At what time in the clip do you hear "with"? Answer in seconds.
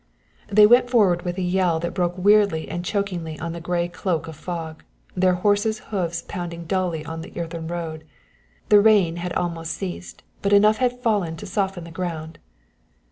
1.21-1.37